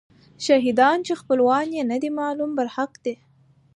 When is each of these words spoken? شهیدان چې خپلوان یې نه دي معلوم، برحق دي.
شهیدان 0.45 0.97
چې 1.07 1.13
خپلوان 1.21 1.67
یې 1.77 1.83
نه 1.91 1.97
دي 2.01 2.09
معلوم، 2.19 2.51
برحق 2.57 2.91
دي. 3.03 3.15